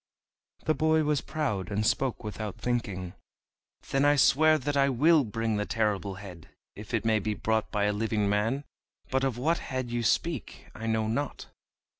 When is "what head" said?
9.37-9.91